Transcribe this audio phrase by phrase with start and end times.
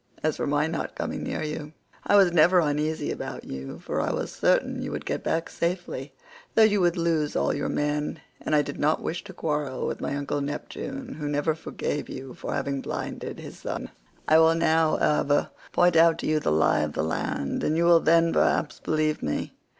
[0.23, 1.73] As for my not coming near you,
[2.07, 6.11] I was never uneasy about you, for I was certain you would get back safely
[6.55, 10.01] though you would lose all your men, and I did not wish to quarrel with
[10.01, 13.91] my uncle Neptune, who never forgave you for having blinded his son.121
[14.27, 17.85] I will now, however, point out to you the lie of the land, and you
[17.85, 19.53] will then perhaps believe me.